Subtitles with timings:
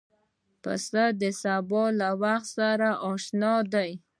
[0.63, 3.91] پسه د سبا له وخت سره اشنا دی.